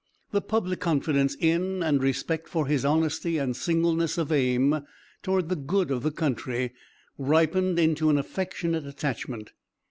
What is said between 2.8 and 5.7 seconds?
honesty and singleness of aim toward the